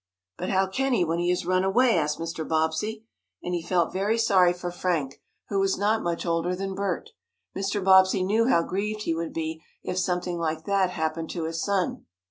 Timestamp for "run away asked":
1.45-2.17